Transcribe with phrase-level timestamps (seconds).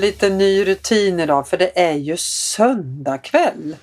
[0.00, 3.76] Är lite ny rutin idag för det är ju söndagkväll.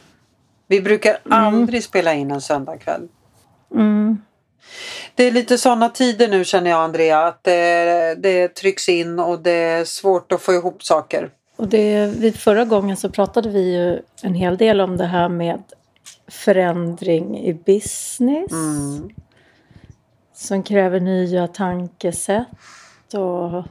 [0.68, 1.46] Vi brukar Mm.
[1.46, 3.08] aldrig spela in en söndagkväll.
[3.76, 4.22] Mm.
[5.16, 9.40] Det är lite sådana tider nu känner jag Andrea att det, det trycks in och
[9.40, 11.30] det är svårt att få ihop saker.
[11.56, 15.30] Och det, vid förra gången så pratade vi ju en hel del om det här
[15.30, 15.64] med
[16.28, 18.52] förändring i business.
[18.52, 19.10] Mm.
[20.36, 22.48] Som kräver nya tankesätt.
[23.14, 23.64] Och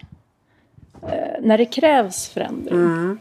[1.40, 2.78] när det krävs förändring.
[2.78, 3.18] Mm.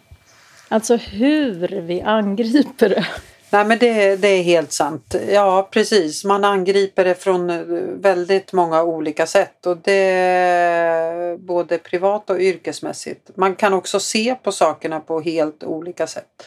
[0.68, 3.06] Alltså hur vi angriper det.
[3.50, 5.16] Nej men det, det är helt sant.
[5.30, 7.58] Ja precis, man angriper det från eh,
[8.02, 13.32] väldigt många olika sätt och det både privat och yrkesmässigt.
[13.36, 16.46] Man kan också se på sakerna på helt olika sätt.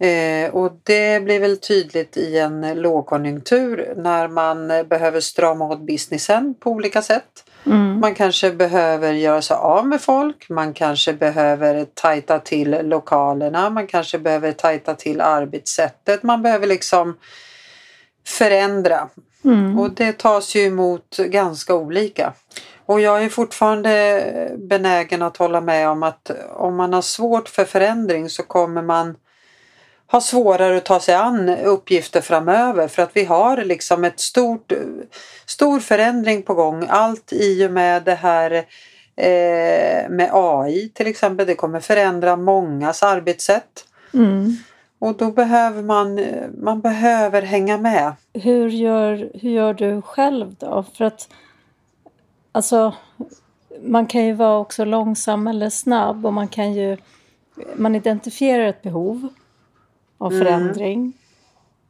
[0.00, 5.80] Eh, och det blir väl tydligt i en lågkonjunktur när man eh, behöver strama åt
[5.80, 7.44] businessen på olika sätt.
[7.98, 8.08] Mm.
[8.08, 10.48] Man kanske behöver göra sig av med folk.
[10.48, 13.70] Man kanske behöver tajta till lokalerna.
[13.70, 16.22] Man kanske behöver tajta till arbetssättet.
[16.22, 17.16] Man behöver liksom
[18.26, 19.08] förändra.
[19.44, 19.78] Mm.
[19.78, 22.32] Och det tas ju emot ganska olika.
[22.86, 27.64] Och jag är fortfarande benägen att hålla med om att om man har svårt för
[27.64, 29.16] förändring så kommer man
[30.10, 34.72] ha svårare att ta sig an uppgifter framöver för att vi har liksom ett stort
[35.46, 36.86] stor förändring på gång.
[36.88, 38.50] Allt i och med det här
[39.16, 41.46] eh, med AI till exempel.
[41.46, 43.84] Det kommer förändra mångas arbetssätt.
[44.14, 44.56] Mm.
[44.98, 46.20] Och då behöver man,
[46.62, 48.12] man behöver hänga med.
[48.32, 50.84] Hur, gör, hur gör du själv då?
[50.94, 51.28] För att
[52.52, 52.94] alltså,
[53.82, 56.96] man kan ju vara också långsam eller snabb och man kan ju
[57.76, 59.28] man identifierar ett behov
[60.18, 60.46] av Mm.
[60.46, 61.12] förändring.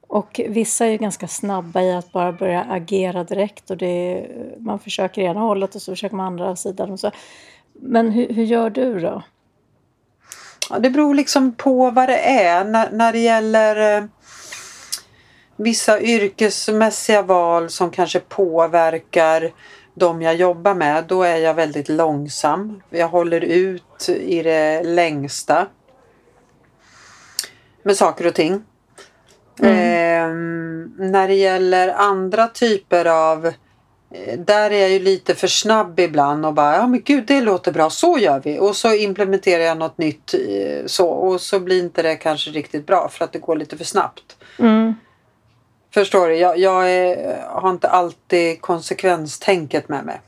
[0.01, 4.27] Och vissa är ju ganska snabba i att bara börja agera direkt och det,
[4.59, 6.91] man försöker ena hållet och så försöker man andra sidan.
[6.91, 7.11] Och så.
[7.73, 9.23] Men hur, hur gör du då?
[10.71, 12.65] Ja, det beror liksom på vad det är.
[12.65, 14.05] När, när det gäller eh,
[15.57, 19.51] vissa yrkesmässiga val som kanske påverkar
[19.95, 22.83] de jag jobbar med, då är jag väldigt långsam.
[22.91, 25.67] Jag håller ut i det längsta
[27.83, 28.63] med saker och ting.
[29.63, 36.01] Ehm, när det gäller andra typer av eh, där är jag ju lite för snabb
[36.01, 39.63] ibland och bara ja men gud det låter bra, så gör vi och så implementerar
[39.63, 43.33] jag något nytt eh, så och så blir inte det kanske riktigt bra för att
[43.33, 44.37] det går lite för snabbt.
[44.59, 44.95] Mm.
[45.95, 46.37] Förstår du?
[46.37, 50.21] Jag, jag är, har inte alltid konsekvenstänket med mig.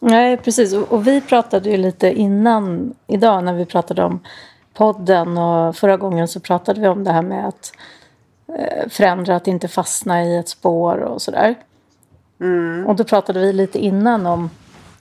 [0.00, 0.74] Nej, precis.
[0.74, 4.20] Och, och vi pratade ju lite innan idag när vi pratade om
[4.74, 7.72] podden och förra gången så pratade vi om det här med att
[8.58, 11.54] eh, förändra, att inte fastna i ett spår och sådär.
[12.40, 12.86] Mm.
[12.86, 14.50] Och då pratade vi lite innan om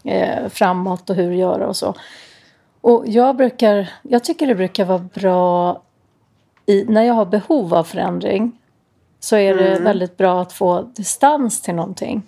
[0.04, 1.96] eh, framåt och hur göra och så.
[2.82, 5.82] Och jag brukar, jag tycker det brukar vara bra
[6.66, 8.52] i, när jag har behov av förändring
[9.20, 9.84] så är det Mm.
[9.84, 12.22] väldigt bra att få distans till någonting.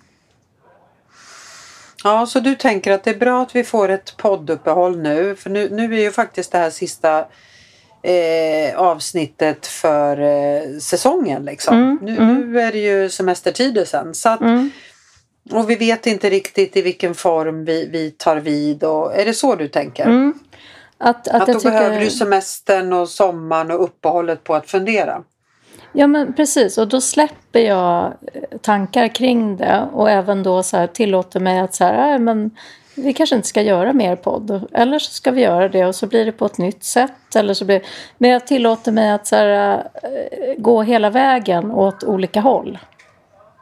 [2.04, 5.50] Ja, så du tänker att det är bra att vi får ett podduppehåll nu för
[5.50, 7.26] nu, nu är ju faktiskt det här sista
[8.02, 11.76] eh, avsnittet för eh, säsongen liksom.
[11.76, 12.52] Mm, nu, mm.
[12.52, 14.14] nu är det ju semestertider sen.
[14.14, 14.70] Så att, Mm.
[15.52, 18.84] Och vi vet inte riktigt i vilken form vi, vi tar vid.
[18.84, 20.04] Och, är det så du tänker?
[20.04, 20.34] Mm.
[20.98, 21.70] Att, att, Att, jag då tycker...
[21.70, 25.22] behöver du semestern och sommaren och uppehållet på att fundera.
[25.98, 30.76] Ja men precis och då släpper jag eh, tankar kring det och även då så
[30.76, 32.50] här tillåter mig att så här, "Nej, men
[32.94, 34.68] vi kanske inte ska göra mer podd.
[34.72, 37.36] Eller så ska vi göra det och så blir det på ett nytt sätt.
[37.36, 37.82] Eller så blir...
[38.18, 42.78] Men jag tillåter mig att så här, eh, gå hela vägen åt olika håll.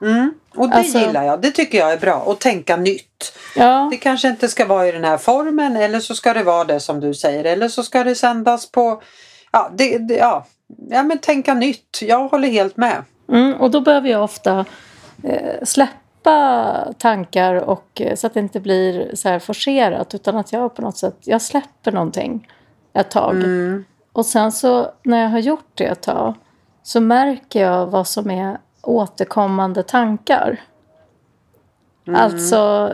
[0.03, 0.35] Mm.
[0.57, 1.41] Och det Alltså- gillar jag.
[1.41, 2.25] Det tycker jag är bra.
[2.31, 3.33] Att tänka nytt.
[3.57, 6.65] Ja, Det kanske inte ska vara i den här formen eller så ska det vara
[6.65, 7.45] det som du säger.
[7.45, 9.03] Eller så ska det sändas på...
[9.53, 10.47] Ja, det, det, ja.
[10.91, 11.99] Ja men tänka nytt.
[12.03, 13.03] Jag håller helt med.
[13.29, 14.65] mm, och då behöver jag ofta
[15.23, 20.53] eh, släppa tankar och, eh, så att det inte blir så här forcerat utan att
[20.53, 22.49] jag på något sätt jag släpper någonting
[22.93, 23.35] ett tag.
[23.35, 23.85] Mm.
[24.13, 26.35] Och sen så när jag har gjort det ett tag
[26.83, 30.61] så märker jag vad som är återkommande tankar.
[32.07, 32.93] Alltså,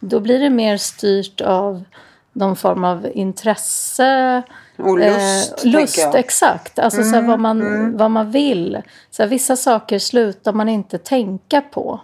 [0.00, 1.84] då blir det mer styrt av
[2.32, 4.42] någon form av intresse.
[4.82, 6.14] Och lust, eh, lust jag.
[6.14, 6.78] exakt.
[6.78, 8.82] Alltså så här, vad, man, vad man vill.
[9.10, 12.00] Så här, vissa saker slutar man inte tänka på.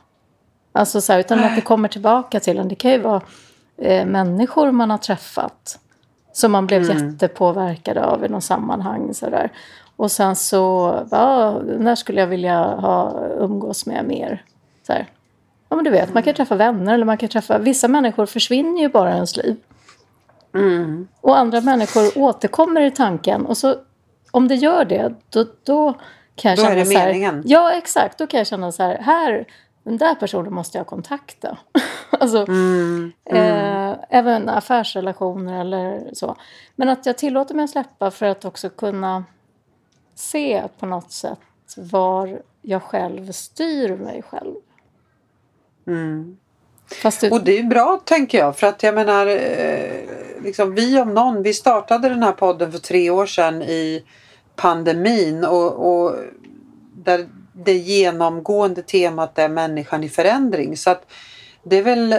[0.72, 2.68] Alltså så här, utan att det kommer tillbaka till en.
[2.68, 3.20] Det kan ju vara
[3.78, 5.78] eh, människor man har träffat.
[6.32, 9.14] Som man blev jättepåverkad av i något sammanhang.
[9.14, 9.50] Så där.
[9.96, 14.44] Och sen så, ja, när skulle jag vilja ha umgås med mer?
[14.86, 15.06] Så här.
[15.68, 17.58] Ja men du vet, man kan träffa vänner eller man kan träffa...
[17.58, 19.56] Vissa människor försvinner ju bara i ens liv.
[20.56, 21.08] Mm.
[21.20, 23.46] Och andra människor återkommer i tanken.
[23.46, 23.76] Och så
[24.30, 25.92] om det gör det, då, då
[26.34, 27.42] kan jag då känna är det så här, meningen.
[27.46, 28.18] Ja, exakt.
[28.18, 29.46] Då kan jag känna så här, här
[29.82, 31.58] den där personen måste jag kontakta.
[32.10, 33.90] alltså, mm, mm.
[33.90, 36.36] Eh, även affärsrelationer eller så.
[36.76, 39.24] Men att jag tillåter mig att släppa för att också kunna
[40.14, 41.38] se på något sätt
[41.76, 44.54] var jag själv styr mig själv.
[45.86, 46.36] Mm.
[47.20, 47.30] Du...
[47.30, 50.06] Och det är bra tänker jag för att jag menar eh,
[50.42, 54.04] liksom, vi om någon, vi startade den här podden för tre år sedan i
[54.56, 56.14] pandemin och, och
[56.94, 60.76] där det genomgående temat är människan i förändring.
[60.76, 61.12] Så att
[61.62, 62.18] det är väl eh,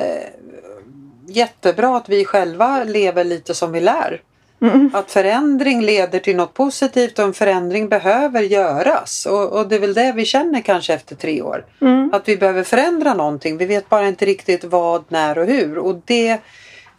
[1.28, 4.22] jättebra att vi själva lever lite som vi lär.
[4.62, 4.92] Mm.
[4.94, 9.26] Att förändring leder till något positivt och en förändring behöver göras.
[9.26, 11.66] Och, och det är väl det vi känner kanske efter tre år.
[11.82, 12.10] Mm.
[12.14, 13.58] Att vi behöver förändra någonting.
[13.58, 15.78] Vi vet bara inte riktigt vad, när och hur.
[15.78, 16.40] Och det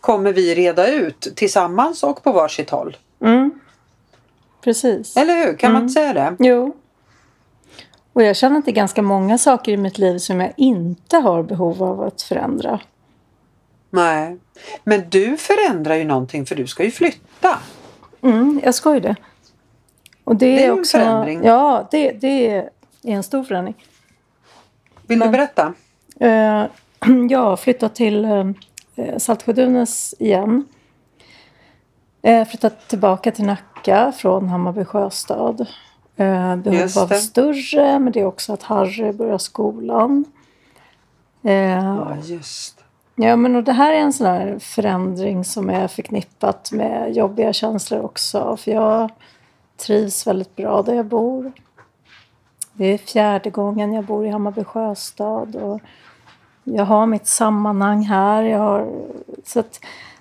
[0.00, 2.96] kommer vi reda ut tillsammans och på varsitt håll.
[3.24, 3.50] Mm.
[4.64, 5.16] Precis.
[5.16, 5.56] Eller hur?
[5.56, 6.14] Kan man inte mm.
[6.14, 6.44] säga det?
[6.48, 6.76] Jo.
[8.12, 11.16] Och jag känner att det är ganska många saker i mitt liv som jag inte
[11.16, 12.80] har behov av att förändra.
[13.90, 14.38] Nej,
[14.84, 17.58] men du förändrar ju någonting för du ska ju flytta.
[18.22, 19.16] Mm, jag ska ju det.
[20.24, 21.44] Och det, det är, också, en förändring.
[21.44, 22.70] Ja, det, det är
[23.02, 23.74] en stor förändring.
[25.06, 25.74] Vill men, du berätta?
[26.20, 26.66] Eh,
[27.30, 28.46] jag har flyttat till eh,
[29.16, 30.64] Saltsjö-Duvnäs igen.
[32.22, 35.66] Eh, flyttat tillbaka till Nacka från Hammarby sjöstad.
[36.16, 40.24] Eh, behov av större, men det är också att Harry börjar skolan.
[41.42, 42.77] Eh, ja, just
[43.20, 48.00] Ja, men och det här är en sån förändring som är förknippat med jobbiga känslor
[48.00, 48.56] också.
[48.56, 49.10] För jag
[49.76, 51.52] trivs väldigt bra där jag bor.
[52.72, 55.56] Det är fjärde gången jag bor i Hammarby sjöstad.
[55.56, 55.80] Och
[56.64, 58.42] jag har mitt sammanhang här.
[58.42, 58.92] Jag har,
[59.44, 59.80] så att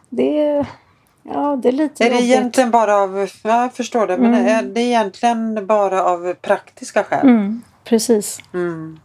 [0.09, 0.65] det är
[1.33, 2.29] Ja, det är lite Är det jobbigt.
[2.29, 4.47] egentligen bara av, jag förstår det, men mm.
[4.47, 7.27] är det egentligen bara av praktiska skäl?
[7.27, 8.39] Mm, precis.
[8.53, 8.99] Mm.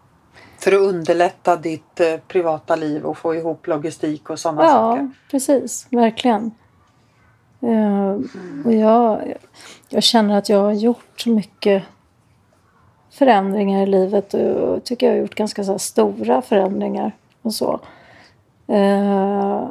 [0.62, 5.02] För att underlätta ditt eh, privata liv och få ihop logistik och sådana ja, saker?
[5.02, 5.86] Ja, precis.
[5.90, 6.50] Verkligen.
[7.62, 8.20] Uh,
[8.64, 9.34] och jag,
[9.88, 11.82] jag känner att jag har gjort mycket
[13.10, 17.12] förändringar i livet och tycker jag har gjort ganska så stora förändringar
[17.42, 17.80] och så.
[18.70, 19.66] Uh,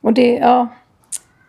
[0.00, 0.68] och det, ja,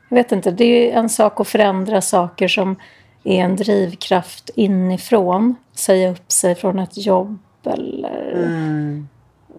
[0.10, 2.76] jag vet inte, det är en sak att förändra saker som
[3.24, 5.56] är en drivkraft inifrån.
[5.75, 9.08] Säga upp sig från ett jobb eller mm.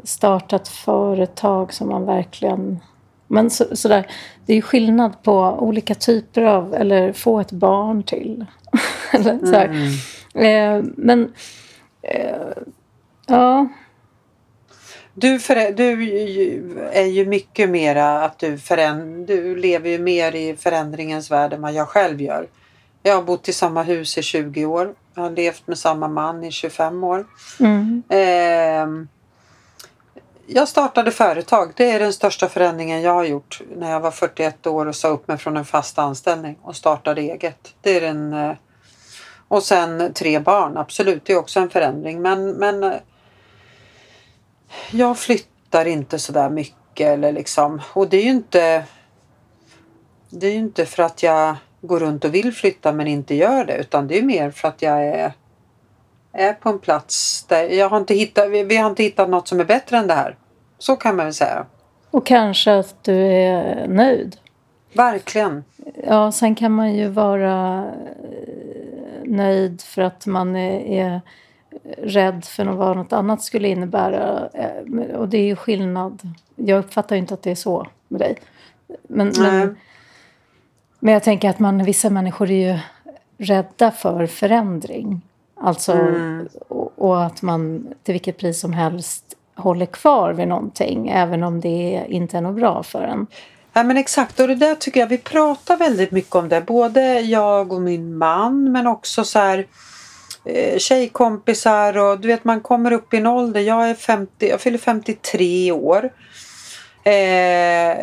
[0.03, 2.81] starta ett företag som man verkligen...
[3.27, 4.07] Men så, sådär,
[4.47, 8.45] det är ju skillnad på olika typer av, eller få ett barn till.
[9.13, 10.83] eller, mm.
[10.83, 11.33] eh, men,
[12.03, 12.37] eh,
[13.27, 13.69] ja
[15.15, 15.93] du, för, du
[16.93, 21.63] är ju mycket mera att du, föränd, du lever ju mer i förändringens värld än
[21.63, 22.47] vad jag själv gör.
[23.07, 24.95] Jag har bott i samma hus i 20 år.
[25.15, 27.27] Jag har levt med samma man i 25 år.
[27.61, 28.03] Mm.
[28.09, 29.07] Eh,
[30.47, 31.73] jag startade företag.
[31.77, 35.09] Det är den största förändringen jag har gjort när jag var 41 år och sa
[35.09, 37.75] upp mig från en fast anställning och startade eget.
[37.81, 38.53] Det är den, eh,
[39.49, 42.23] och sen tre barn, absolut, det är också en förändring.
[42.23, 42.93] Men, men eh,
[44.91, 47.81] jag flyttar inte så där mycket eller liksom.
[47.93, 48.85] Och det är ju inte.
[50.31, 53.65] Det är ju inte för att jag går runt och vill flytta men inte gör
[53.65, 55.33] det utan det är mer för att jag är,
[56.33, 59.61] är på en plats där jag har inte hittat, vi har inte hittat något som
[59.61, 60.37] är bättre än det här.
[60.79, 61.67] Så kan man väl säga.
[62.11, 64.37] Och kanske att du är nöjd.
[64.93, 65.65] Verkligen.
[66.07, 67.85] Ja, sen kan man ju vara
[69.25, 71.21] nöjd för att man är, är
[71.99, 74.49] rädd för vad något annat skulle innebära.
[74.55, 76.29] Eh, och det är ju skillnad.
[76.57, 78.37] Jag uppfattar ju inte att det är så med dig.
[79.03, 79.77] Men, men,
[81.05, 82.79] men, jag tänker att man, vissa människor är ju
[83.39, 85.21] rädda för förändring.
[85.61, 86.49] Alltså, mm.
[86.69, 91.61] och, och, att man till vilket pris som helst håller kvar vid någonting även om
[91.61, 93.27] det inte är något bra för en.
[93.73, 96.61] Ja men exakt och det där tycker jag vi pratar väldigt mycket om det.
[96.61, 99.67] Både jag och min man men också så här
[100.45, 103.61] eh, tjejkompisar och du vet man kommer upp i en ålder.
[103.61, 106.11] Jag är 50, jag fyller 53 år.
[107.05, 107.97] Eh,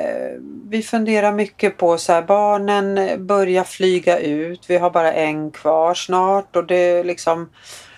[0.70, 4.66] vi funderar mycket på så här, barnen börjar flyga ut.
[4.68, 7.50] Vi har bara en kvar snart och det liksom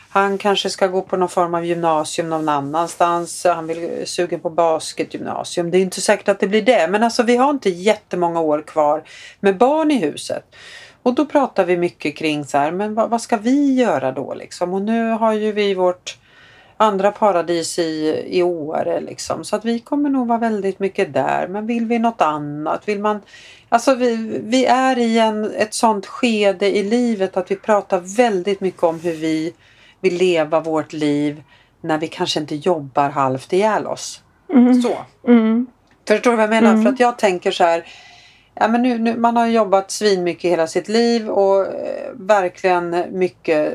[0.10, 3.46] han kanske ska gå på någon form av gymnasium någon annanstans.
[3.46, 5.72] Han vill sugen på basketgymnasium.
[5.72, 6.88] Det är inte säkert att det blir det.
[6.88, 9.04] Men alltså vi har inte jättemånga år kvar
[9.40, 10.56] med barn i huset.
[11.04, 14.34] Och då pratar vi mycket kring så här, men vad, vad, ska vi göra då
[14.34, 14.74] liksom?
[14.74, 16.18] Och nu har ju vi vårt
[16.84, 19.44] andra paradis i, i Åre liksom.
[19.44, 21.48] Så att vi kommer nog vara väldigt mycket där.
[21.48, 22.88] Men vill vi något annat?
[22.88, 23.22] Vill man...
[23.70, 28.62] Alltså vi, vi är i en, ett sånt skede i livet att vi pratar väldigt
[28.62, 29.54] mycket om hur vi
[30.02, 31.44] vill leva vårt liv
[31.82, 34.22] när vi kanske inte jobbar halvt ihjäl oss.
[34.54, 34.82] Mm.
[34.82, 34.98] Så.
[35.28, 35.68] Mm.
[36.08, 36.72] Förstår du vad jag menar?
[36.72, 36.84] Mm.
[36.84, 37.86] För att jag tänker så här.
[38.56, 43.06] Ja, men nu, nu, man har jobbat svin mycket hela sitt liv och eh, verkligen
[43.12, 43.74] mycket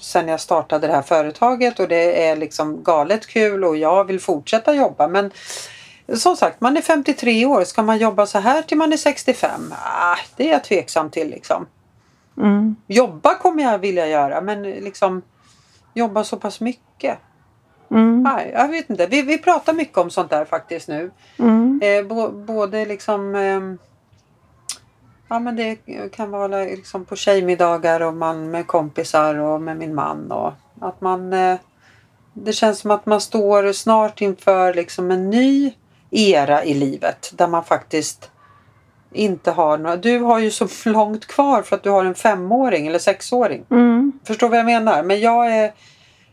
[0.00, 4.20] sen jag startade det här företaget och det är liksom galet kul och jag vill
[4.20, 5.30] fortsätta jobba men
[6.14, 7.64] som sagt, man är 53 år.
[7.64, 9.74] Ska man jobba så här till man är 65?
[9.84, 11.66] Ah, det är jag tveksam till liksom.
[12.36, 12.76] Mm.
[12.86, 15.22] Jobba kommer jag vilja göra men liksom
[15.94, 17.18] jobba så pass mycket.
[17.90, 18.22] Mm.
[18.22, 19.06] Nej, jag vet inte.
[19.06, 21.10] Vi, vi pratar mycket om sånt där faktiskt nu.
[21.38, 21.80] Mm.
[21.82, 23.89] Eh, både liksom eh,
[25.32, 25.76] Ja men det
[26.12, 30.32] kan vara liksom på tjejmiddagar och man med kompisar och med min man.
[30.32, 31.56] Och att man, eh,
[32.32, 35.72] det känns som att man står snart inför liksom en ny
[36.10, 38.30] era i livet där man faktiskt
[39.12, 39.96] inte har några...
[39.96, 43.64] Du har ju så långt kvar för att du har en femåring eller sexåring.
[43.70, 44.12] Mm.
[44.24, 45.02] Förstår vad jag menar?
[45.02, 45.72] Men jag är,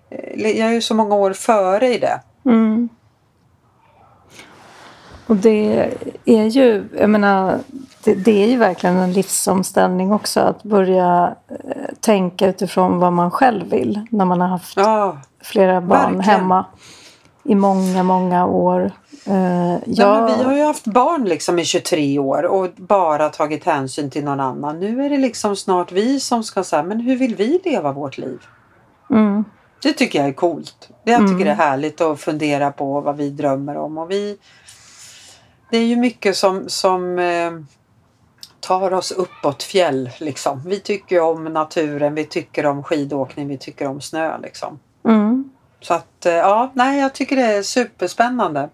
[0.09, 2.21] eh, jag är ju så många år före i det.
[2.45, 2.89] Mm.
[5.27, 5.91] Och det
[6.25, 7.59] är ju, jag menar,
[8.03, 13.31] det, det, är ju verkligen en livsomställning också att börja eh, tänka utifrån vad man
[13.31, 16.39] själv vill när man har haft ja, flera barn verkligen.
[16.39, 16.65] hemma
[17.43, 18.91] i många, många år.
[19.29, 20.23] Uh, jag...
[20.23, 24.23] Nej, vi har ju haft barn liksom i 23 år och bara tagit hänsyn till
[24.23, 24.79] någon annan.
[24.79, 28.17] Nu är det liksom snart vi som ska säga, men hur vill vi leva vårt
[28.17, 28.39] liv?
[29.09, 29.45] Mm.
[29.81, 30.89] Det tycker jag är coolt.
[31.03, 31.43] Jag tycker mm.
[31.43, 33.97] det är härligt att fundera på vad vi drömmer om.
[33.97, 34.37] Och vi,
[35.69, 37.51] det är ju mycket som, som eh,
[38.59, 40.09] tar oss uppåt fjäll.
[40.19, 40.61] Liksom.
[40.65, 44.37] Vi tycker om naturen, vi tycker om skidåkning, vi tycker om snö.
[44.37, 44.79] Liksom.
[45.03, 45.49] Mm.
[45.81, 48.69] Så att eh, ja, nej, jag tycker det är superspännande.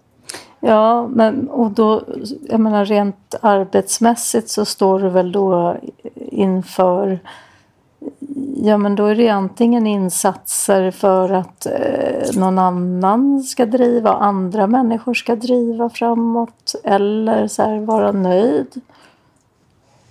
[0.60, 2.02] Ja, men och då,
[2.42, 5.76] jag menar rent arbetsmässigt så står du väl då
[6.14, 7.18] inför
[8.56, 14.66] Ja men då är det antingen insatser för att eh, någon annan ska driva, andra
[14.66, 18.80] människor ska driva framåt eller så här, vara nöjd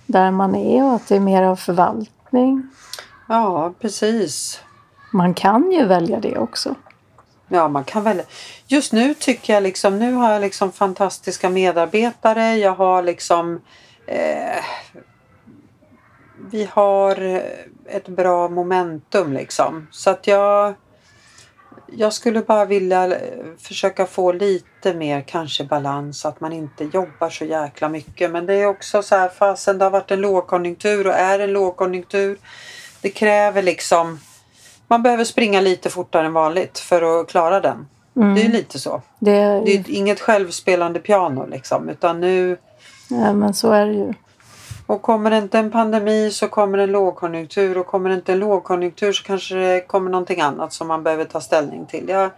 [0.06, 2.68] där man är och att det är mer av förvaltning.
[3.28, 4.60] Ja, precis.
[5.12, 6.74] Man kan ju välja det också.
[7.48, 8.24] Ja, man kan välja.
[8.66, 12.56] Just nu tycker jag liksom, nu har jag liksom fantastiska medarbetare.
[12.56, 13.60] Jag har liksom
[14.06, 14.64] eh,
[16.50, 17.42] vi har
[17.86, 19.86] ett bra momentum liksom.
[19.90, 20.74] Så att jag
[21.96, 23.16] jag skulle bara vilja
[23.58, 28.30] försöka få lite mer kanske balans att man inte jobbar så jäkla mycket.
[28.30, 31.52] Men det är också så här fasen det har varit en lågkonjunktur och är en
[31.52, 32.38] lågkonjunktur.
[33.00, 34.18] Det kräver liksom
[34.88, 37.86] man behöver springa lite fortare än vanligt för att klara den.
[38.16, 38.34] Mm.
[38.34, 39.02] Det är lite så.
[39.18, 39.64] Det är...
[39.64, 42.56] det är inget självspelande piano liksom utan nu...
[43.08, 44.12] Ja men så är det ju.
[44.86, 48.38] Och kommer det inte en pandemi så kommer en lågkonjunktur och kommer det inte en
[48.38, 52.08] lågkonjunktur så kanske det kommer någonting annat som man behöver ta ställning till.
[52.08, 52.30] Jag,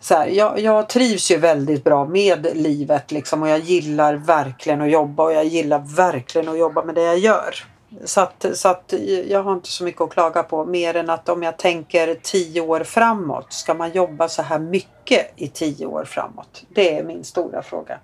[0.00, 4.80] så här, jag, jag, trivs ju väldigt bra med livet liksom och jag gillar verkligen
[4.80, 7.54] att jobba och jag gillar verkligen att jobba med det jag gör.
[8.04, 8.94] Så att, så att
[9.26, 12.60] jag har inte så mycket att klaga på mer än att om jag tänker tio
[12.60, 16.64] år framåt, ska man jobba så här mycket i tio år framåt?
[16.68, 17.98] Det är min stora fråga.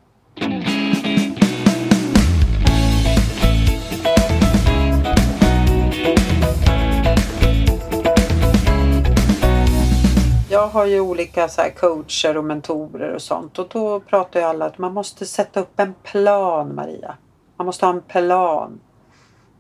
[10.52, 14.64] Jag har ju olika så coacher och mentorer och sånt och då pratar ju alla
[14.64, 17.14] att man måste sätta upp en plan Maria.
[17.56, 18.80] Man måste ha en plan.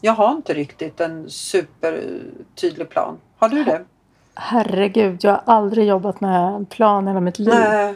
[0.00, 3.18] Jag har inte riktigt en supertydlig plan.
[3.38, 3.84] Har du det?
[4.34, 7.54] Herregud, jag har aldrig jobbat med en plan hela mitt liv.
[7.54, 7.94] Nej.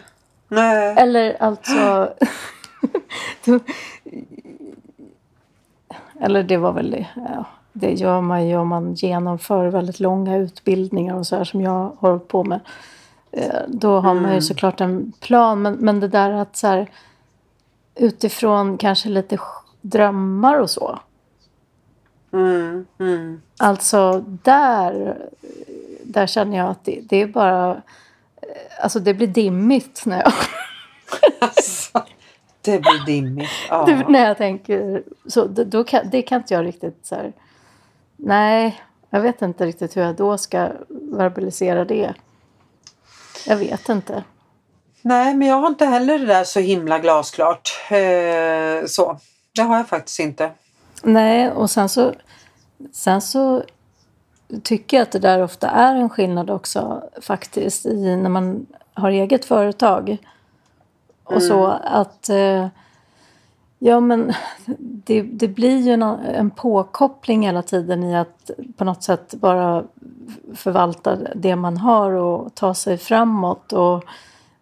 [0.49, 0.95] Nej.
[0.99, 2.13] Eller alltså...
[6.21, 7.07] Eller det var väl det.
[7.17, 7.45] Ja,
[7.79, 11.71] det gör man ju om man genomför väldigt långa utbildningar och så här som jag
[11.71, 12.61] har hållit på med.
[13.33, 14.43] Eh, då har man ju mm.
[14.43, 15.63] såklart en plan.
[15.63, 16.91] Men, men det där att så här,
[17.95, 19.39] utifrån kanske lite
[19.81, 20.99] drömmar och så.
[22.33, 22.87] Mm.
[22.99, 23.41] Mm.
[23.59, 25.19] Alltså där,
[26.03, 27.71] där känner jag att det, det är bara...
[27.71, 30.33] Eh, alltså det blir dimmigt när jag...
[31.39, 32.05] alltså,
[32.61, 33.51] det blir dimmigt.
[33.71, 33.85] Ja.
[33.87, 35.47] Det, när jag tänker så.
[35.47, 37.33] Då, då kan, det kan inte jag riktigt så här,
[38.17, 42.15] Nej, jag vet inte riktigt hur jag då ska verbalisera det.
[43.47, 44.25] Jag vet inte.
[45.03, 47.71] Nej, men jag har inte heller det där så himla glasklart.
[47.91, 49.19] Eh, så.
[49.55, 50.51] Det har jag faktiskt inte.
[51.03, 52.15] Nej, och sen så,
[52.93, 53.63] sen så
[54.63, 59.11] tycker jag att det där ofta är en skillnad också faktiskt i när man har
[59.11, 60.17] eget företag.
[61.25, 61.49] Och mm.
[61.49, 62.69] så att eh,
[63.79, 64.33] Ja, men
[64.79, 69.85] det, det blir ju en, en, påkoppling hela tiden i att på något sätt bara
[70.55, 73.73] förvalta det man har och ta sig framåt.
[73.73, 74.05] Och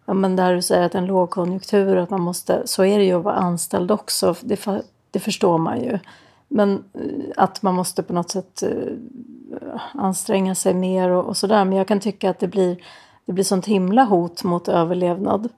[0.05, 3.13] ja, men där du säger att en lågkonjunktur, att man måste, så är det ju
[3.13, 4.35] att vara anställd också.
[4.41, 4.67] Det,
[5.11, 5.99] det förstår man ju.
[6.47, 7.01] Men eh,
[7.35, 11.65] att man måste på något sätt eh, anstränga sig mer och, och sådär.
[11.65, 12.77] Men jag kan tycka att det blir,
[13.25, 15.49] det blir sånt himla hot mot överlevnad.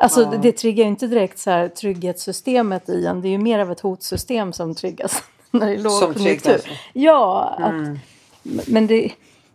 [0.00, 0.38] Alltså ja.
[0.42, 3.20] det triggar ju inte direkt så här trygghetssystemet i en.
[3.20, 6.60] Det är ju mer av ett hotsystem som triggas när det är lågkonjunktur.
[6.92, 7.98] Ja, att, mm.
[8.66, 9.12] men det,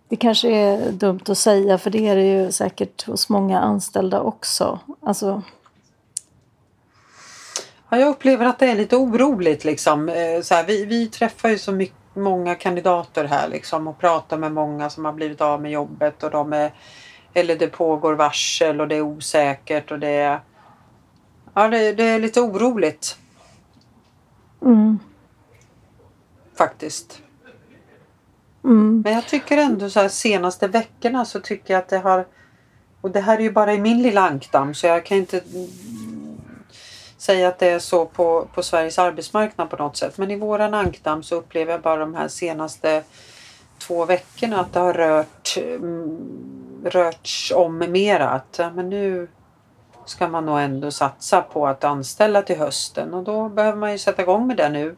[0.10, 4.22] det kanske är dumt att säga för det är det ju säkert hos många anställda
[4.22, 4.80] också.
[5.02, 5.42] Alltså,
[7.90, 9.64] Ja, jag upplever att det är lite oroligt.
[9.64, 10.10] Liksom.
[10.10, 14.38] Eh, så här, vi, vi träffar ju så mycket, många kandidater här liksom, och pratar
[14.38, 16.72] med många som har blivit av med jobbet och de är
[17.36, 20.40] eller det pågår varsel och det är osäkert och det är...
[21.54, 23.18] Ja, det, det är lite oroligt.
[24.62, 25.00] Mm.
[26.58, 27.22] Faktiskt.
[28.64, 29.02] Mm.
[29.06, 32.26] Men jag tycker ändå så här senaste veckorna så tycker jag att det har...
[33.02, 35.42] Och det här är ju bara i min lilla ankdamm så jag kan inte
[37.18, 40.18] säga att det är så på, på Sveriges arbetsmarknad på något sätt.
[40.18, 43.04] Men i våran ankdamm så upplever jag bara de här senaste
[43.78, 46.55] två veckorna att det har rört mm,
[46.86, 48.30] rörts om mera.
[48.30, 49.28] Att men nu
[50.06, 53.98] ska man nog ändå satsa på att anställa till hösten och då behöver man ju
[53.98, 54.96] sätta igång med det nu.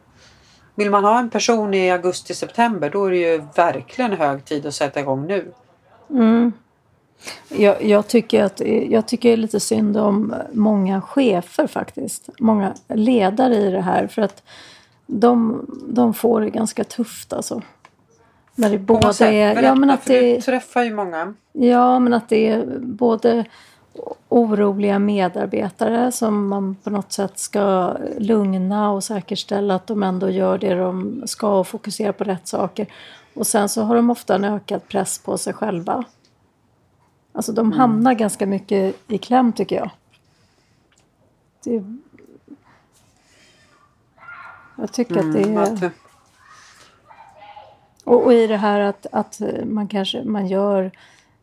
[0.74, 4.74] Vill man ha en person i augusti-september då är det ju verkligen hög tid att
[4.74, 5.52] sätta igång nu.
[6.10, 6.52] Mm.
[7.48, 12.28] Jag, jag, tycker att, jag tycker lite synd om många chefer faktiskt.
[12.38, 14.06] Många ledare i det här.
[14.06, 14.42] För att
[15.06, 17.62] de, de får det ganska tufft alltså.
[18.58, 19.62] När det både är...
[19.62, 21.34] ja, men att det, du träffar ju många.
[21.52, 23.44] Ja, men att det är både
[24.28, 30.58] oroliga medarbetare som man på något sätt ska lugna och säkerställa att de ändå gör
[30.58, 32.86] det de ska och fokusera på rätt saker.
[33.34, 36.04] Och sen så har de ofta en ökad press på sig själva.
[37.32, 37.78] Alltså de mm.
[37.78, 39.90] hamnar ganska mycket i kläm tycker jag.
[41.64, 41.84] Det...
[44.76, 45.90] Jag tycker mm, att det är...
[48.08, 50.90] Och, och, i det här att, att man kanske man gör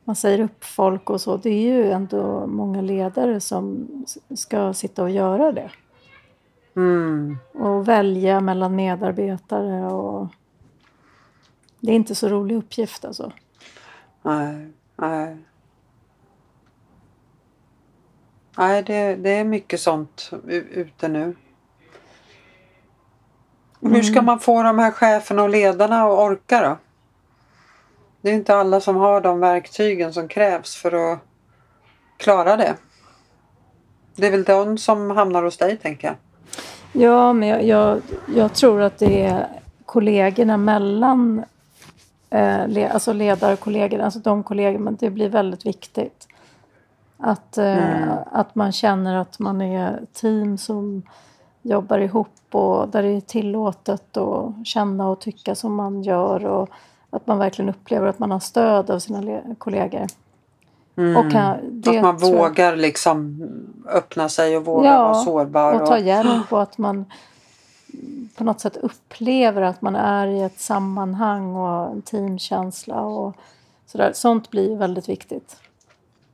[0.03, 1.37] man säger upp folk och så.
[1.37, 3.87] Det är ju ändå många ledare som
[4.35, 5.71] ska sitta och göra det.
[6.75, 7.37] Mm.
[7.53, 10.27] Och välja mellan medarbetare och...
[11.79, 13.31] Det är inte så rolig uppgift alltså.
[14.21, 15.37] Nej, nej.
[18.57, 21.35] Nej, det, det är mycket sånt ute nu.
[23.85, 23.95] Mm.
[23.95, 24.25] Hur ska mm.
[24.25, 26.77] man få de här cheferna och ledarna att orka då?
[28.21, 31.19] Det är inte alla som har de verktygen som krävs för att
[32.17, 32.75] klara det.
[34.15, 36.15] Det är väl de som hamnar hos dig tänker jag.
[37.01, 38.01] Ja, men jag, jag,
[38.35, 39.47] jag tror att det är
[39.85, 41.43] kollegorna mellan
[42.29, 46.27] eh, le, alltså ledarkollegorna, alltså de kollegorna, det blir väldigt viktigt.
[47.17, 48.17] Att, eh, mm.
[48.31, 51.03] att man känner att man är team som
[51.65, 56.69] jobbar ihop och där det är tillåtet att känna och tycka som man gör och
[57.09, 60.07] att man verkligen upplever att man har stöd av sina kollegor.
[60.95, 61.17] Mm.
[61.17, 62.79] Och kan, att man vågar jag...
[62.79, 63.49] liksom
[63.89, 65.73] öppna sig och våga ja, vara sårbar.
[65.73, 67.05] Och, och ta hjälp och att man
[68.35, 73.35] på något sätt upplever att man är i ett sammanhang och en teamkänsla och
[73.85, 74.11] sådär.
[74.13, 75.57] Sånt blir väldigt viktigt.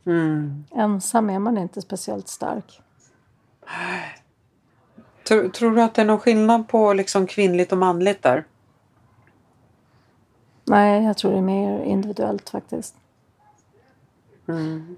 [0.05, 0.65] Mm.
[0.71, 2.81] Ensam är man inte speciellt stark.
[5.31, 8.43] Tror, tror, du att det är någon skillnad på liksom kvinnligt och manligt där?
[10.65, 12.95] Nej, jag tror det är mer individuellt faktiskt.
[14.47, 14.97] Mm.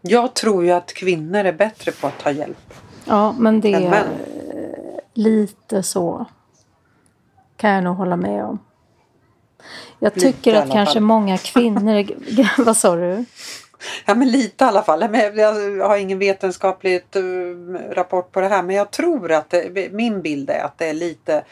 [0.00, 2.74] Jag tror ju att kvinnor är bättre på att ta hjälp.
[3.04, 4.04] Ja, men det är
[5.14, 6.26] lite så.
[7.56, 8.58] Kan jag nog hålla med om.
[9.98, 12.06] Jag tycker att kanske många kvinnor...
[12.64, 13.24] vad sa du?
[14.06, 15.08] Ja men lite i alla fall.
[15.34, 17.22] Jag har ingen vetenskaplig eh,
[17.90, 20.94] rapport på det här men jag tror att det, min bild är att det är
[20.94, 21.44] lite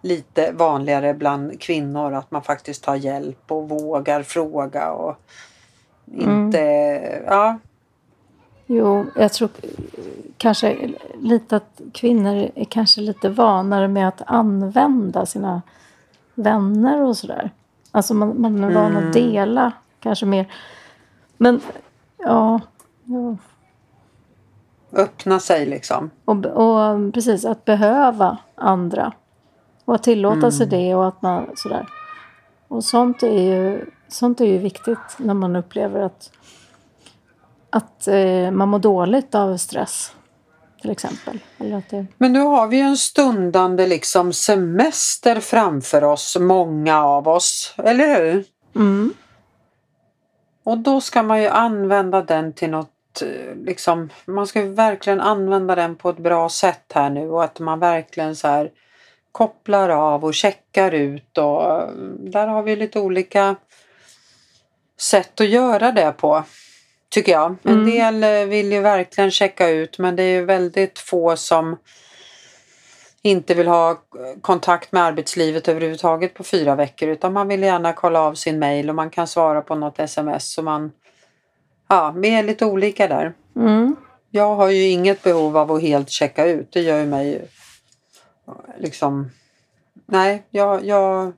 [0.00, 5.16] lite vanligare bland kvinnor att man faktiskt tar hjälp och vågar fråga och
[6.12, 7.24] inte, mm.
[7.26, 7.58] ja.
[8.66, 9.50] Jo, jag tror
[10.36, 15.62] kanske lite att kvinnor är kanske lite vanare med att använda sina
[16.34, 17.50] vänner och sådär.
[17.90, 19.08] Alltså man, man är van mm.
[19.08, 20.46] att dela kanske mer.
[21.38, 21.60] Men
[22.18, 22.60] ja,
[23.04, 23.36] ja.
[24.92, 26.10] Öppna sig liksom.
[26.24, 29.12] Och, och precis, att behöva andra.
[29.84, 31.86] Och att tillåta sig det och att man sådär.
[32.68, 36.30] Och sånt är ju, sånt är ju viktigt när man upplever att,
[37.70, 40.12] att eh, man mår dåligt av stress.
[40.80, 41.38] Till exempel.
[41.58, 42.06] Eller att det...
[42.18, 47.74] Men nu har vi ju en stundande liksom semester framför oss, många av oss.
[47.78, 48.44] Eller hur?
[48.76, 49.14] Mm.
[50.68, 55.20] Och då ska man ju använda den till något eh, liksom, man ska ju verkligen
[55.20, 58.70] använda den på ett bra sätt här nu och att man verkligen så här
[59.32, 63.56] kopplar av och checkar ut och eh, där har vi lite olika
[65.00, 66.44] sätt att göra det på.
[67.08, 67.56] Tycker jag.
[67.62, 67.90] En Mm.
[67.90, 71.76] del eh, vill ju verkligen checka ut men det är ju väldigt få som
[73.22, 73.96] inte vill ha
[74.40, 78.88] kontakt med arbetslivet överhuvudtaget på fyra veckor utan man vill gärna kolla av sin mail
[78.88, 80.52] och man kan svara på något sms.
[80.52, 80.92] Så man,
[81.88, 83.32] ja, vi är lite olika där.
[83.56, 83.96] Mm.
[84.30, 86.72] Jag har ju inget behov av att helt checka ut.
[86.72, 87.48] Det gör ju mig
[88.78, 89.30] liksom...
[90.06, 91.32] Nej, jag, jag,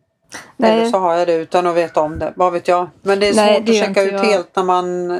[0.57, 0.73] Nej.
[0.73, 2.33] eller så har jag det utan att veta om det.
[2.37, 2.88] Vad vet jag.
[3.03, 4.19] Men det är Nej, svårt det att checka ut jag.
[4.19, 5.16] helt när man eh,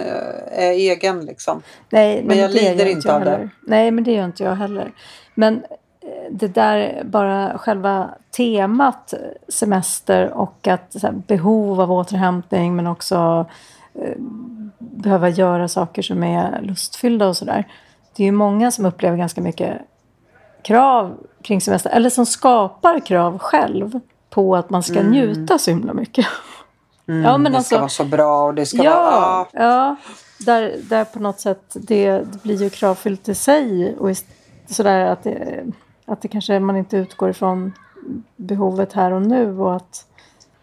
[0.53, 1.63] är egen liksom.
[1.91, 3.31] Nej, Men jag det gör lider jag inte av det.
[3.31, 3.51] heller.
[3.61, 4.93] Nej, men det gör inte jag heller.
[5.35, 5.63] Men
[6.31, 9.15] det där, bara själva temat
[9.49, 13.47] semester och att här, behov av återhämtning men också
[13.95, 14.15] eh,
[14.79, 17.69] behöva göra saker som är lustfyllda och sådär.
[18.17, 19.81] Det är ju många som upplever ganska mycket
[20.63, 21.91] krav kring semester.
[21.91, 26.27] Eller som skapar krav själv på att man ska njuta så himla mycket.
[27.09, 28.87] Mm, Ja, men det alltså- ska vara så bra och det ska vara...
[28.91, 29.97] Ja, Ja, ja
[30.45, 34.17] där, där på något sätt det, det blir ju kravfyllt i sig och
[34.69, 35.65] sådär att det,
[36.11, 37.73] att det kanske man inte utgår ifrån
[38.37, 40.07] behovet här och nu och att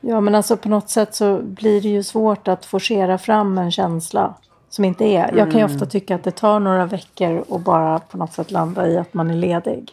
[0.02, 3.72] ja men alltså på något sätt så blir det ju svårt att forcera fram en
[3.72, 4.34] känsla
[4.70, 5.38] som inte är.
[5.38, 8.52] Jag kan ju ofta tycka att det tar några veckor och bara på något sätt
[8.52, 9.92] landa i att man är ledig.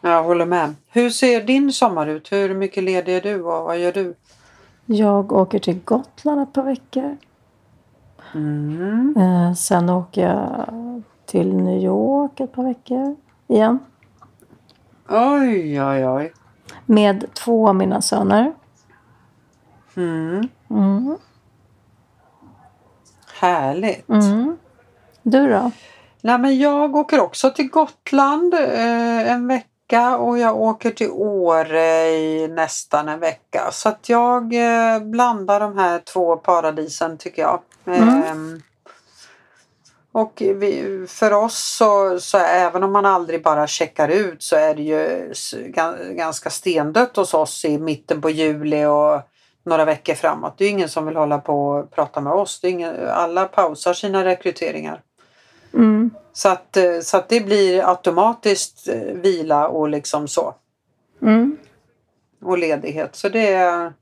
[0.00, 0.74] jag håller med.
[0.88, 2.32] Hur ser din sommar ut?
[2.32, 4.14] Hur mycket ledig är du och vad gör du?
[4.86, 7.16] Jag åker till Gotland ett par veckor.
[8.34, 9.14] Mm.
[9.16, 13.16] Eh, sen åker jag till New York ett par veckor
[13.48, 13.78] igen.
[15.08, 16.32] Oj, oj, oj.
[16.86, 18.54] Med två av mina söner.
[19.96, 20.48] Mm.
[20.70, 21.16] Mm.
[23.40, 24.08] Härligt.
[24.08, 24.56] Mm.
[25.22, 25.70] Du då?
[26.20, 32.08] Nej, men jag åker också till Gotland eh, en vecka och jag åker till Åre
[32.08, 33.68] i nästan en vecka.
[33.72, 37.60] Så att jag eh, blandar de här två paradisen tycker jag.
[37.86, 38.08] Mm.
[38.08, 38.62] Ehm,
[40.14, 44.74] och vi, för oss så, så även om man aldrig bara checkar ut så är
[44.74, 45.32] det ju
[46.14, 49.20] ganska stendött hos oss i mitten på juli och
[49.64, 50.54] några veckor framåt.
[50.58, 52.60] Det är ingen som vill hålla på och prata med oss.
[52.60, 55.00] Det är ingen, alla pausar sina rekryteringar.
[55.74, 56.10] Mm.
[56.32, 60.54] Så att, så att det blir automatiskt eh, vila och liksom så.
[61.22, 61.56] Mm.
[62.42, 63.16] Och ledighet.
[63.16, 63.92] Så det är,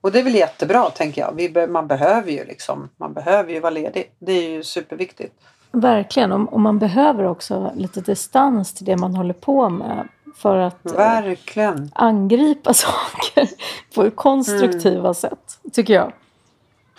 [0.00, 1.32] och det är väl jättebra tänker jag.
[1.34, 4.12] Vi, man behöver ju liksom, man behöver ju vara ledig.
[4.18, 5.34] Det är ju superviktigt.
[5.72, 6.32] Verkligen.
[6.32, 10.08] Och och man behöver också lite distans till det man håller på med.
[10.36, 11.90] För att eh, Verkligen.
[11.94, 13.48] angripa saker
[13.94, 15.14] på konstruktiva Mm.
[15.14, 15.58] sätt.
[15.72, 16.12] Tycker jag.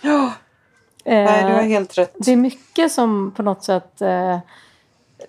[0.02, 0.32] Ja,
[1.04, 2.14] nej, du har Eh, helt rätt.
[2.18, 4.38] Det är mycket som på något sätt eh,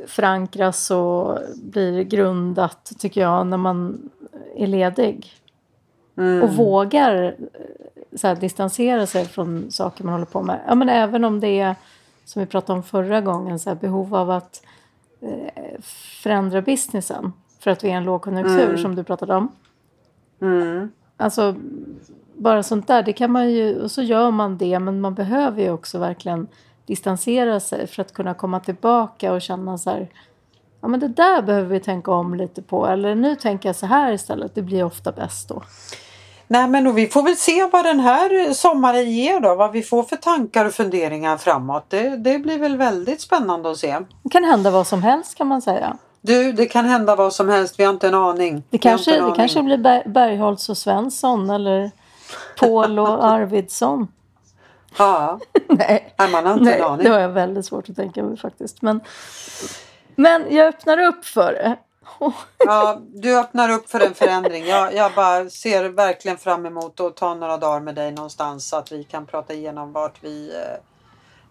[0.07, 4.09] förankras och blir grundat tycker jag när man
[4.55, 5.33] är ledig.
[6.17, 6.43] Mm.
[6.43, 7.31] Och vågar eh,
[8.15, 10.59] så här, distansera sig från saker man håller på med.
[10.67, 11.75] Ja, men även om det är
[12.25, 14.65] som vi pratade om förra gången, så här, behov av att
[15.21, 15.81] eh,
[16.23, 17.33] förändra businessen.
[17.59, 18.77] För att vi är i en lågkonjunktur Mm.
[18.77, 19.51] som du pratade om.
[20.41, 20.91] Mm.
[21.17, 21.55] Alltså
[22.37, 25.61] bara sånt där, det kan man ju, och så gör man det men man behöver
[25.61, 26.47] ju också verkligen
[26.85, 30.07] distansera sig för att kunna komma tillbaka och känna så här
[30.81, 33.85] ja men det där behöver vi tänka om lite på eller nu tänker jag så
[33.85, 35.63] här istället, det blir ofta bäst då.
[36.47, 39.55] Nej men och vi får väl se vad den här sommaren ger då.
[39.55, 41.85] Vad vi får för tankar och funderingar framåt.
[41.89, 43.99] Det, det blir väl väldigt spännande att se.
[44.23, 45.97] Det kan hända vad som helst kan man säga.
[46.21, 47.79] Du, det kan hända vad som helst.
[47.79, 48.63] Vi har inte en aning.
[48.69, 49.35] Det kanske, en det aning.
[49.35, 51.91] kanske blir Ber- Bergholtz och Svensson eller
[52.59, 54.07] Paul och Arvidsson.
[54.97, 55.39] Ja,
[55.69, 57.03] Nej, nej, man har inte Nej en aning.
[57.03, 58.81] det har jag väldigt svårt att tänka mig faktiskt.
[58.81, 58.99] Men,
[60.21, 61.77] men jag öppnar upp för det.
[62.57, 64.65] Ja, du öppnar upp för en förändring.
[64.65, 68.75] Jag, jag bara ser verkligen fram emot att ta några dagar med dig någonstans så
[68.77, 70.79] att vi kan prata igenom vart vi, eh,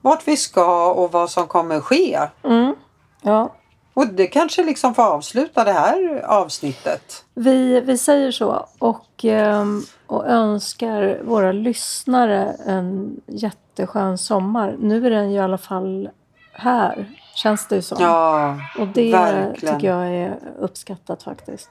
[0.00, 2.20] vart vi ska och vad som kommer ske.
[2.44, 2.74] Mm.
[3.22, 3.52] Ja,
[3.94, 7.24] Och det kanske liksom får avsluta det här avsnittet.
[7.34, 14.76] Vi, vi säger så och, ehm, och önskar våra lyssnare en jätteskön sommar.
[14.78, 16.10] Nu är den ju i alla fall
[16.60, 18.02] här, känns det ju som.
[18.02, 19.74] Ja, och det verkligen.
[19.74, 21.70] tycker jag är uppskattat faktiskt.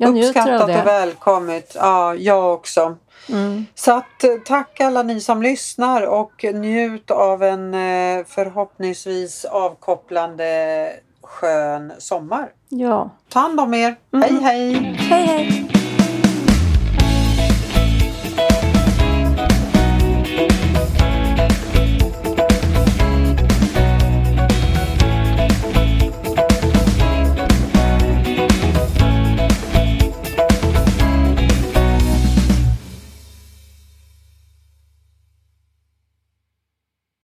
[0.00, 0.80] Jag Uppskattat det.
[0.80, 1.72] och välkommet.
[1.78, 2.96] Ja, jag också.
[3.28, 3.66] Mm.
[3.74, 10.92] Så att, eh, tack alla ni som lyssnar och njut av en eh, förhoppningsvis avkopplande
[11.22, 12.48] skön sommar.
[12.68, 13.10] Ja.
[13.28, 13.96] Ta hand om er.
[14.12, 14.74] Hej hej!
[14.98, 15.67] Hej hej!